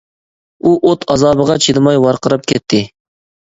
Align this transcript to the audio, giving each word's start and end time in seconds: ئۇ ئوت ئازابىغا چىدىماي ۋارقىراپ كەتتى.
ئۇ 0.63 0.71
ئوت 0.87 1.05
ئازابىغا 1.15 1.59
چىدىماي 1.67 2.01
ۋارقىراپ 2.07 2.51
كەتتى. 2.55 2.83